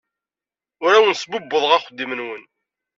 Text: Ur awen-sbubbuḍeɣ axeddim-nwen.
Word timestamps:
Ur 0.83 0.91
awen-sbubbuḍeɣ 0.93 1.71
axeddim-nwen. 1.77 2.43